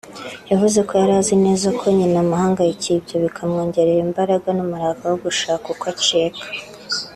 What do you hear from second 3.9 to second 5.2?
imbaraga n’umurava wo